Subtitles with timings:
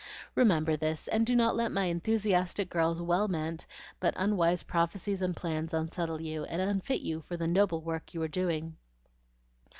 [0.33, 3.67] Remember this, and do not let my enthusiastic girl's well meant
[3.99, 8.21] but unwise prophecies and plans unsettle you, and unfit you for the noble work you
[8.23, 8.77] are doing."